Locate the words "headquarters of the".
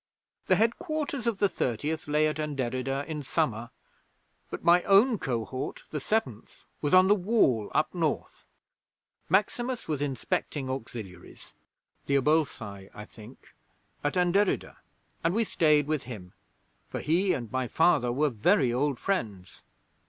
0.55-1.47